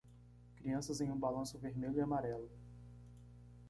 Crianças 0.55 0.99
em 0.99 1.11
um 1.11 1.15
balanço 1.19 1.59
vermelho 1.59 1.97
e 1.99 2.01
amarelo. 2.01 2.49